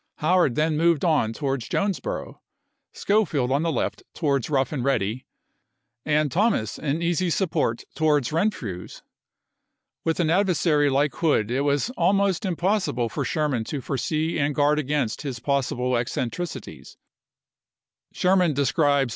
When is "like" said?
10.89-11.13